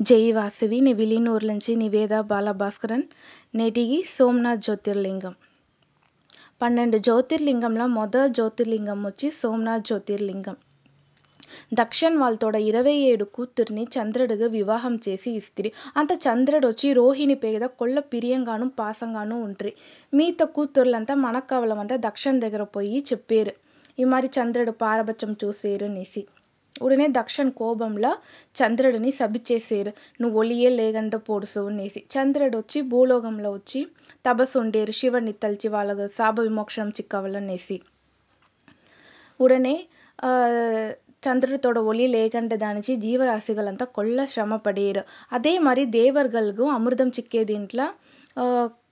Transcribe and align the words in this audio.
జై 0.00 0.32
వాసవి 0.32 0.80
నీ 0.80 0.92
నుంచి 1.42 1.72
నివేద 1.76 2.20
బాలభాస్కరన్ 2.20 3.04
నేటిగి 3.54 4.02
సోమనాథ్ 4.06 4.62
జ్యోతిర్లింగం. 4.62 5.34
పన్నెండు 6.60 6.98
జ్యోతిర్లింగంలో 6.98 7.86
మొదటి 7.96 8.32
జ్యోతిర్లింగం 8.32 9.04
వచ్చి 9.04 9.30
సోమనాథ్ 9.30 9.86
జ్యోతిర్లింగం. 9.86 10.56
దక్షన్ 11.74 12.16
వాళ్ళతోడ 12.18 12.56
ఇరవై 12.70 12.96
ఏడు 13.10 13.24
కూతుర్ని 13.24 13.86
చంద్రుడిగా 13.96 14.46
వివాహం 14.48 15.00
చేసి 15.08 15.30
ఇస్తిరి. 15.30 15.70
అంత 15.96 16.12
చంద్రుడు 16.26 16.66
వచ్చి 16.68 16.92
రోహిణి 16.92 17.34
పేద 17.34 17.64
కొల్ల 17.78 17.98
పిరియంగాను 18.12 18.68
పాసంగాను 18.78 19.42
ఉంట్రి 19.42 19.72
మిగతా 20.12 20.44
కూతుర్లంతా 20.54 21.14
మనక్కవలమంట 21.14 21.92
దక్షన్ 22.06 22.40
దగ్గర 22.40 22.62
పోయి 22.76 23.00
చెప్పారు. 23.12 23.54
ఈ 23.98 24.04
మరి 24.04 24.30
చంద్రుడు 24.38 24.70
పారబచ్చం 24.82 25.36
చూసేరు 25.44 25.84
అనేసి 25.84 26.22
ఉడనే 26.82 27.06
దక్షన్ 27.10 27.50
కోపంలో 27.52 28.10
చంద్రుడిని 28.56 29.10
శపించేసారు 29.12 29.92
నువ్వు 30.20 30.40
ఒలియే 30.40 30.70
లేకుండా 30.72 31.18
పొడుసు 31.28 31.60
అనేసి. 31.60 32.00
చంద్రుడు 32.12 32.56
వచ్చి 32.58 32.80
భూలోకంలో 32.90 33.50
వచ్చి 33.52 33.80
తపస్సు 34.26 34.58
ఉండేరు 34.58 34.92
శివుని 34.92 35.32
తలిచి 35.42 35.68
వాళ్ళకు 35.68 36.06
శాప 36.08 36.36
విమోక్షం 36.40 36.88
చిక్కవలనేసి. 36.98 37.76
ఉడనే 39.40 39.74
చంద్రుడితోడ 41.22 41.78
ఒలి 41.88 42.06
లేకుండా 42.06 42.56
దానిచి 42.56 42.96
జీవరాశిಗಳಂతా 42.96 43.84
కొల్ల 43.94 44.24
శ్రమ 44.24 44.56
పడేరు 44.56 45.02
అదే 45.32 45.52
మరి 45.58 45.82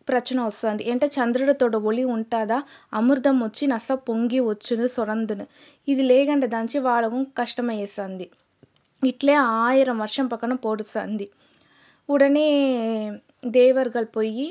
ప్రచన 0.09 0.39
వస్తుంది. 0.49 0.83
అంటే 0.93 1.07
చంద్రుడితోడ 1.17 1.77
ఒలి 1.91 2.05
ఉంటుందా? 2.15 2.59
అమృతం 2.93 3.37
వచ్చి 3.45 3.65
నస 3.73 3.89
పొంగి 4.09 4.41
వచ్చును 4.51 4.87
సొరందును. 4.97 5.47
ఇది 5.89 6.05
లేకంటే 6.13 6.49
దంచి 6.55 6.81
వాడకం 6.87 7.23
కష్టమయ్యేస్తుంది 7.39 8.27
ఇట్లే 9.03 9.35
ఆయిరం 9.63 9.99
వర్షం 9.99 10.27
పక్కన 10.27 10.53
పొడుస్తుంది 10.63 11.27
ఉడనే 12.09 12.47
దేవర్గల్ 13.51 14.09
పోయి 14.17 14.47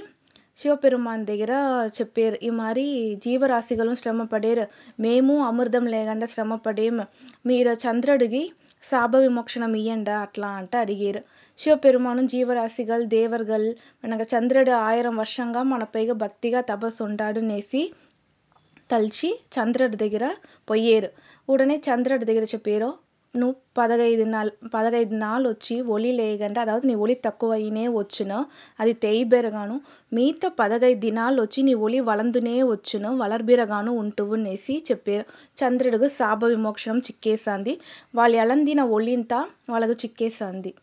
శివపెరుమాన్ 0.60 1.24
దగ్గర 1.26 1.54
చెప్పారు 1.98 2.38
ఈ 2.44 2.50
మరి 2.60 2.86
జీవరాశిగలు 3.24 3.92
శ్రమ 3.96 4.24
పడేరు 4.32 4.66
మేము 5.00 5.34
అమృతం 5.48 5.86
లేకుండా 5.94 6.28
శ్రమ 6.34 6.56
పడేము 6.66 7.04
మీరు 7.46 7.74
చంద్రుడికి 7.84 8.42
శాప 8.88 9.14
విమోక్షణం 9.18 9.74
ఇయ్యండి 9.76 10.14
అట్లా 10.18 10.50
అడిగేరు. 10.54 10.82
అడిగారు 10.84 11.22
శివపెరుమాను 11.60 12.24
జీవరాశిగల్ 12.28 13.06
దేవర్గల్ 13.08 13.68
మనకు 14.04 14.26
చంద్రుడు 14.34 14.74
ఆయిరం 14.82 15.16
వర్షంగా 15.18 15.62
మన 15.64 15.84
పైగా 15.94 16.16
భక్తిగా 16.16 16.60
తపస్సు 16.70 17.02
ఉంటాడు 17.04 17.40
అనేసి 17.40 17.82
తలిచి 18.90 19.30
చంద్రుడి 19.56 19.98
దగ్గర 19.98 20.26
పోయారు 20.68 21.10
ఉడనే 21.50 21.78
చంద్రుడి 21.88 22.26
దగ్గర 22.26 22.46
చెప్పారు 22.54 22.90
నువ్వు 23.34 23.56
పదహైదు 23.78 24.26
నాలు 24.26 24.52
పదహైదు 24.74 25.16
நாள் 25.18 25.46
வச்சு 25.50 25.76
ஒளியில் 25.88 26.22
ஏகంட 26.24 26.58
அதாவது 26.60 26.86
நீ 26.88 26.96
ஒளி 26.98 27.16
తక్కువైనే 27.26 27.84
వచ్చును 27.96 28.40
అది 28.80 28.94
తేయిబెరగాను 29.02 29.76
మిగతా 30.12 30.50
పదహైదు 30.60 31.00
దినాలు 31.00 31.40
వచ్చి 31.42 31.62
నీ 31.64 31.74
ఒలి 31.82 32.00
వలందునే 32.08 32.56
వచ్చిన 32.66 33.08
వలర్బిరగాను 33.22 33.94
ఉంటువునేసి 34.02 34.76
చెప్పారు. 34.90 35.26
చంద్రుడికి 35.58 36.10
శాప 36.16 36.42
విమోక్షణం 36.48 37.00
చిక్కేసాంది 37.08 37.76
వాళ్ళు 38.14 38.38
ఎలందిన 38.38 38.82
ఒలింత 38.94 39.34
వాళ్ళకు 39.70 39.98
చిక్కేసాంది 40.04 40.74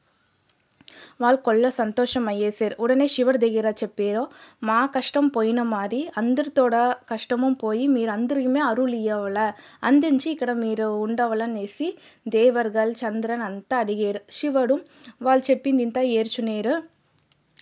వాళ్ళు 1.21 1.39
కొల్ల 1.39 1.67
సంతోషం 1.71 2.25
అయ్యేసారు 2.29 2.75
ఉడనే 2.81 3.07
శివుడి 3.09 3.39
దగ్గర 3.39 3.69
చెప్పారు 3.83 4.23
మా 4.65 4.79
కష్టం 4.87 5.27
పోయిన 5.29 5.61
మారి 5.73 6.01
అందరితోడ 6.17 6.75
కష్టము 7.11 7.49
పోయి 7.55 7.87
మీరు 7.87 8.11
అందరికీ 8.11 8.61
అరుள் 8.69 8.95
ఇవ్వవల 8.95 9.39
అందించి 9.83 10.29
ఇక్కడ 10.31 10.53
మీరు 10.65 10.87
ఉండవలనేసి 11.05 11.89
దేవర్గల్ 12.29 12.95
చంద్రన్ 13.03 13.43
అంతా 13.43 13.77
అడిగారు. 13.79 14.21
శివుడు 14.33 14.77
వాళ్ళు 15.23 15.45
చెప్పింది 15.51 15.83
ఇంత 15.83 15.99
ఏర్చునేరు 16.19 16.75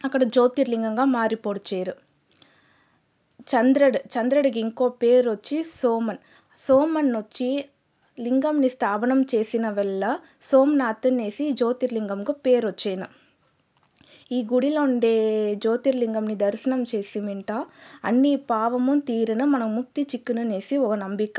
అక్కడ 0.04 0.22
జ్యోతిర్లింగంగా 0.28 1.04
మారిపొడిచారు. 1.16 1.94
చంద్రుడు 3.48 4.00
చంద్రుడికి 4.14 4.60
ఇంకో 4.60 4.88
పేరు 5.02 5.28
వచ్చి 5.30 5.58
సోమన్. 5.72 6.20
సోమన్ 6.60 7.12
వచ్చి 7.16 7.50
లింగంని 8.18 8.68
స్థాపనం 8.68 9.20
చేసిన 9.32 9.66
వల్ల 9.70 10.02
సోమనాథ్ 10.42 11.06
అనేసి 11.06 11.44
జ్యోతిర్లింగంకు 11.52 12.32
పేరు 12.46 12.66
వచ్చాను 12.66 13.06
ఈ 14.36 14.38
గుడిలో 14.50 14.80
ఉండే 14.82 15.14
జ్యోతిర్లింగంని 15.62 16.34
దర్శనం 16.42 16.80
చేసి 16.90 17.18
వింట 17.20 17.50
అన్ని 18.04 18.36
పావము 18.50 18.92
తీరును 19.08 19.44
మన 19.44 19.64
ముక్తి 19.76 20.02
చిక్కుననేసి 20.02 20.74
ఒక 20.76 20.94
నంబిక. 21.02 21.36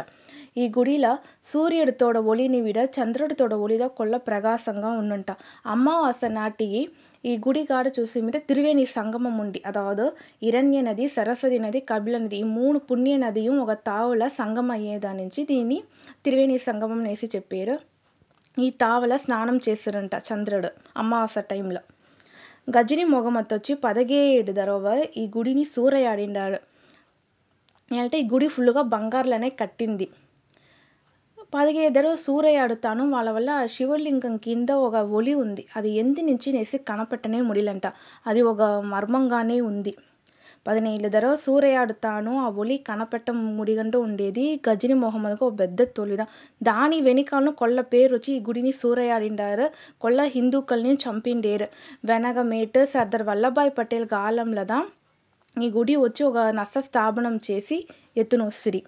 ఈ 0.58 0.66
గుడిలో 0.78 1.12
సూర్యుడితోడ 1.52 2.18
ఒలిని 2.31 2.59
విడ 2.62 2.80
చంద్రుడితోడ 2.98 3.54
ఒలిద 3.66 3.86
కొల్ల 3.98 4.18
ప్రకాశంగా 4.28 4.92
ఉండుంట. 5.02 5.30
అమావాస్య 5.66 6.30
నాటి 6.30 6.68
ఈ 7.26 7.34
గుడి 7.38 7.64
కాడ 7.66 7.88
చూసి 8.00 8.22
మీద 8.22 8.38
త్రివేణి 8.50 8.86
సంగమం 8.98 9.36
ఉంది. 9.38 9.62
అదావదు 9.66 10.06
ఇరణ్య 10.44 10.81
నది 10.81 11.08
సరస్వతి 11.08 11.60
నది 11.60 11.80
కబిల 11.92 12.18
నది 12.18 12.38
ఈ 12.38 12.48
మూడు 12.58 12.80
పుణ్య 12.90 13.16
నదిயும் 13.18 13.60
ఒక 13.66 13.74
తావుల 13.90 14.28
సంగమం 14.40 14.72
అయ్యేదాని 14.72 15.22
నుంచి 15.22 15.44
దీన్ని 15.44 15.80
త్రివేణి 16.24 16.58
సంగమం 16.68 17.02
అనేసి 17.04 17.30
చెప్పారు. 17.36 17.78
ఈ 18.58 18.70
తావల 18.84 19.16
స్నానం 19.25 19.60
చేస్తారంట 19.68 20.16
చంద్రుడు 20.30 20.72
అమావాస్య 20.98 21.44
టైంలో. 21.52 21.84
గజని 22.68 23.06
మొగమత్ 23.06 23.53
వచ్చి 23.53 23.74
పదహేడు 23.84 24.51
దరవ 24.51 24.88
ఈ 25.18 25.24
గుడిని 25.28 25.63
సూరయాడిండారు 25.66 26.59
అంటే 27.91 28.18
ఈ 28.19 28.25
గుడి 28.31 28.47
ఫుల్గా 28.47 28.81
బంగారులనే 28.94 29.50
కట్టింది 29.57 30.07
పదిహేదరు 31.53 32.12
సూరయాడుతాను 32.18 33.03
వాళ్ళ 33.09 33.29
వల్ల 33.29 33.51
శివలింగం 33.68 34.35
కింద 34.38 34.69
ఒక 34.85 34.96
ఒలి 35.13 35.34
ఉంది 35.35 35.63
అది 35.75 35.90
ఎందు 35.96 36.22
నుంచి 36.22 36.51
నేసి 36.51 36.78
కనపట్టనే 36.88 37.41
ముడిలంట 37.41 37.88
అది 38.25 38.41
ఒక 38.44 38.62
మర్మంగానే 38.85 39.57
ఉంది 39.62 39.94
పదిహేను 40.66 41.09
ధర 41.09 41.35
సూరయాడుతాను. 41.35 42.34
ఆ 42.40 42.47
ఒలి 42.62 42.78
కనపెట్ట 42.90 43.28
ముడిగంటూ 43.57 44.00
ఉండేది. 44.00 44.46
గజిని 44.68 44.94
మొహమ్మద్కు 44.94 45.46
ఒక 45.46 45.59
పెద్ద 45.59 45.81
తొలిద. 45.97 46.22
దాని 46.62 47.01
వెనుకాలను 47.01 47.51
కొల్ల 47.51 47.81
పేరు 47.94 48.13
వచ్చి 48.16 48.31
ఈ 48.34 48.40
గుడిని 48.40 48.72
సూరయాడిండారు. 48.72 49.66
కొల్ల 50.01 50.22
హిందూకల్ని 50.35 50.94
చంపిండేరు. 51.03 51.68
వెనగమేట్ 52.06 52.79
సర్దార్ 52.85 53.24
వల్లభాయ్ 53.24 53.72
పటేల్ 53.78 54.07
కాలంలోదా 54.07 54.79
ఈ 55.56 55.69
గుడి 55.69 55.96
వచ్చి 55.96 56.24
ఒక 56.24 56.38
నస 56.57 56.78
స్థాపనం 56.80 57.35
చేసి 57.47 57.78
ఎత్తునొస్సిరి 58.18 58.81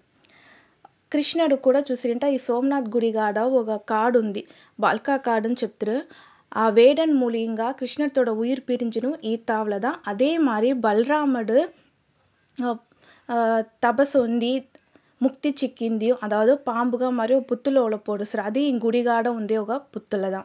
కృష్ణుడు 1.12 1.56
కూడా 1.56 1.80
చూసిరింట 1.80 2.26
ఈ 2.28 2.38
సోమనాథ్ 2.38 2.88
గుడి 2.96 3.12
కాడ 3.12 3.40
ఒక 3.60 3.76
కాడు 3.90 4.18
ఉంది 4.20 4.42
బాల్కా 4.80 5.16
కాడు 5.18 5.48
అని 5.48 5.58
చెప్తారు 5.64 5.98
ఆ 6.55 6.65
వేడన్ 6.75 7.15
మూలియంగా 7.21 7.69
కృష్ణుడితోడ 7.79 8.31
ఉయిర్ 8.41 8.61
పిరించును 8.69 9.11
ఈ 9.25 9.33
తావలదా 9.49 9.91
அதே 10.13 10.31
மாதிரி 10.45 10.71
బలరాముడు 10.85 11.57
తపస్సు 13.83 14.19
ఉంది 14.27 14.53
ముక్తి 15.21 15.51
చిక్కింది 15.61 16.09
అదావదు 16.25 16.55
పాంబుగా 16.67 17.09
మరియు 17.17 17.41
పుత్తులోల 17.51 17.97
పొడుసురు 18.07 18.45
అది 18.49 18.63
ఈ 18.69 18.75
గుడిగాడ 18.85 19.29
ఉంది 19.39 19.57
ఒక 19.65 19.75
పుత్తులదా 19.93 20.41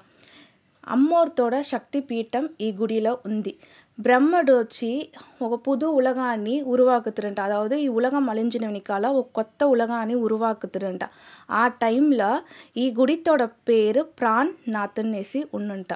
అమ్మోర్తోడ 0.86 1.54
శక్తి 1.60 2.00
పీఠం 2.00 2.48
ఈ 2.60 2.72
గుడిలో 2.72 3.18
ఉంది 3.26 3.52
బ్రహ్మడు 3.98 4.52
వచ్చి 4.58 4.90
ఒక 5.42 5.54
పుదు 5.66 5.86
ఉలగాన్ని 5.86 6.54
ఉరువాకుతురంట 6.62 7.40
అదావదు 7.40 7.76
ఈ 7.76 7.88
ఉలగం 7.88 8.30
అழிంచిన 8.30 8.64
వెనకాల 8.66 9.06
ఒక 9.12 9.28
కొత్త 9.34 9.64
ఉలగాన్ని 9.64 10.14
ఉరువాకుతురంట 10.14 11.04
ఆ 11.52 11.64
టైంలో 11.82 12.30
ఈ 12.76 12.86
గుడితోడ 12.90 13.44
పేరు 13.68 14.02
ప్రాణ్ 14.18 14.52
నాథ్ 14.68 15.00
అనేసి 15.00 15.42
ఉండుంట 15.52 15.92